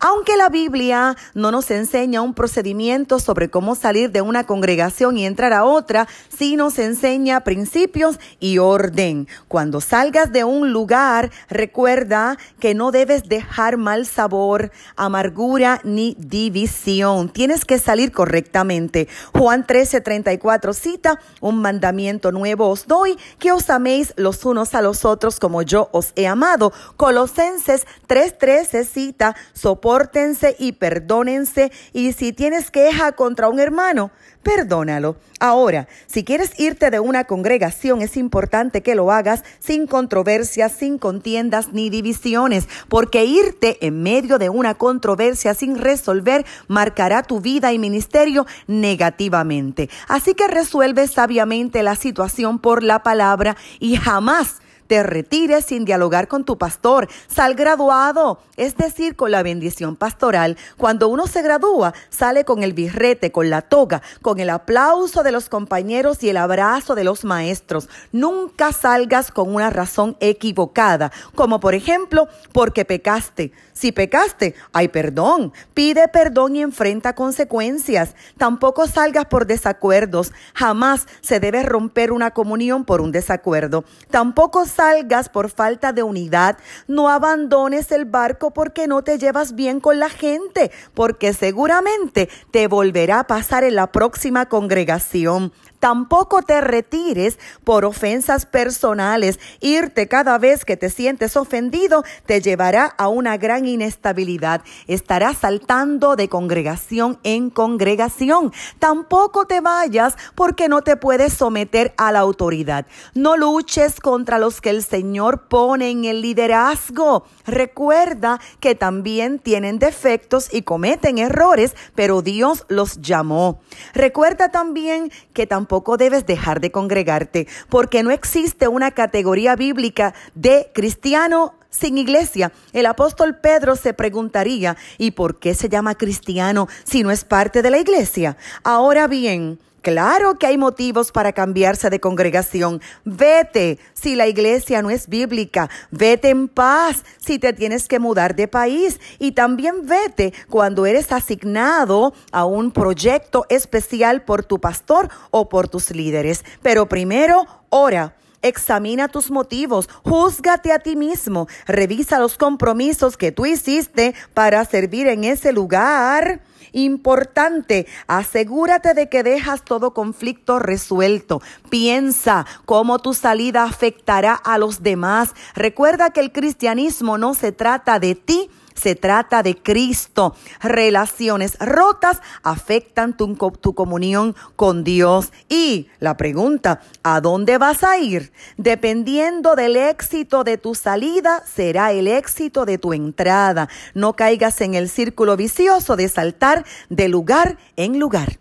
[0.00, 5.26] Aunque la Biblia no nos enseña un procedimiento sobre cómo salir de una congregación y
[5.26, 9.28] entrar a otra, sí nos enseña principios y orden.
[9.48, 17.28] Cuando salgas de un lugar, recuerda que no debes dejar mal sabor, amargura ni división.
[17.28, 19.08] Tienes que salir correctamente.
[19.32, 25.04] Juan 13:34 cita, un mandamiento nuevo os doy, que os améis los unos a los
[25.04, 26.72] otros como yo os he amado.
[26.96, 31.72] Colosenses 3:13 cita, Sopórtense y perdónense.
[31.92, 34.12] Y si tienes queja contra un hermano,
[34.44, 35.16] perdónalo.
[35.40, 40.98] Ahora, si quieres irte de una congregación, es importante que lo hagas sin controversias, sin
[40.98, 47.72] contiendas ni divisiones, porque irte en medio de una controversia sin resolver marcará tu vida
[47.72, 49.90] y ministerio negativamente.
[50.06, 56.28] Así que resuelve sabiamente la situación por la palabra y jamás te retires sin dialogar
[56.28, 57.08] con tu pastor.
[57.28, 60.56] Sal graduado, es decir, con la bendición pastoral.
[60.76, 65.32] Cuando uno se gradúa, sale con el birrete, con la toga, con el aplauso de
[65.32, 67.88] los compañeros y el abrazo de los maestros.
[68.12, 73.52] Nunca salgas con una razón equivocada, como por ejemplo, porque pecaste.
[73.72, 75.52] Si pecaste, hay perdón.
[75.74, 78.14] Pide perdón y enfrenta consecuencias.
[78.38, 80.32] Tampoco salgas por desacuerdos.
[80.54, 83.84] Jamás se debe romper una comunión por un desacuerdo.
[84.10, 86.58] Tampoco salgas por falta de unidad.
[86.86, 92.68] No abandones el barco porque no te llevas bien con la gente, porque seguramente te
[92.68, 95.52] volverá a pasar en la próxima congregación.
[95.86, 99.38] Tampoco te retires por ofensas personales.
[99.60, 104.62] Irte cada vez que te sientes ofendido te llevará a una gran inestabilidad.
[104.88, 108.52] Estarás saltando de congregación en congregación.
[108.80, 112.86] Tampoco te vayas porque no te puedes someter a la autoridad.
[113.14, 117.26] No luches contra los que el Señor pone en el liderazgo.
[117.46, 123.60] Recuerda que también tienen defectos y cometen errores, pero Dios los llamó.
[123.94, 130.14] Recuerda también que tampoco tampoco debes dejar de congregarte, porque no existe una categoría bíblica
[130.34, 132.50] de cristiano sin iglesia.
[132.72, 137.60] El apóstol Pedro se preguntaría, ¿y por qué se llama cristiano si no es parte
[137.60, 138.38] de la iglesia?
[138.64, 142.82] Ahora bien, Claro que hay motivos para cambiarse de congregación.
[143.04, 145.70] Vete si la iglesia no es bíblica.
[145.92, 148.98] Vete en paz si te tienes que mudar de país.
[149.20, 155.68] Y también vete cuando eres asignado a un proyecto especial por tu pastor o por
[155.68, 156.44] tus líderes.
[156.62, 158.16] Pero primero, ora.
[158.42, 165.08] Examina tus motivos, júzgate a ti mismo, revisa los compromisos que tú hiciste para servir
[165.08, 166.42] en ese lugar
[166.76, 171.40] Importante, asegúrate de que dejas todo conflicto resuelto.
[171.70, 175.30] Piensa cómo tu salida afectará a los demás.
[175.54, 180.34] Recuerda que el cristianismo no se trata de ti, se trata de Cristo.
[180.60, 185.32] Relaciones rotas afectan tu, tu, comunión con Dios.
[185.48, 188.32] Y la pregunta, ¿a dónde vas a ir?
[188.56, 193.68] Dependiendo del éxito de tu salida, será el éxito de tu entrada.
[193.94, 198.38] No caigas en el círculo vicioso de saltar de lugar en lugar.